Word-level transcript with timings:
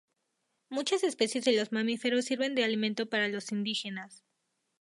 Muchas 0.69 1.03
especies 1.03 1.45
de 1.45 1.67
mamíferos 1.69 2.25
sirven 2.25 2.55
de 2.55 2.63
alimentos 2.63 3.07
para 3.07 3.27
los 3.27 3.51
indígenas. 3.51 4.23